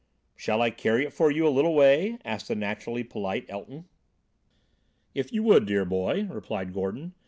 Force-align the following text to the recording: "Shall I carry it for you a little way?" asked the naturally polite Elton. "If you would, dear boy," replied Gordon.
"Shall 0.35 0.63
I 0.63 0.71
carry 0.71 1.05
it 1.05 1.13
for 1.13 1.29
you 1.29 1.47
a 1.47 1.53
little 1.53 1.75
way?" 1.75 2.17
asked 2.25 2.47
the 2.47 2.55
naturally 2.55 3.03
polite 3.03 3.45
Elton. 3.49 3.85
"If 5.13 5.31
you 5.31 5.43
would, 5.43 5.67
dear 5.67 5.85
boy," 5.85 6.25
replied 6.27 6.73
Gordon. 6.73 7.13